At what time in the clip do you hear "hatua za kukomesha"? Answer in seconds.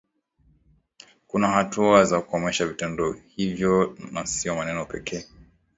1.47-2.67